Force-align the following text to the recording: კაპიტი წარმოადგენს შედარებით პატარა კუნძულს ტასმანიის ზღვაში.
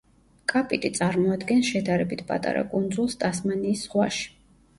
კაპიტი 0.51 0.89
წარმოადგენს 0.99 1.69
შედარებით 1.73 2.25
პატარა 2.33 2.65
კუნძულს 2.73 3.19
ტასმანიის 3.27 3.85
ზღვაში. 3.87 4.27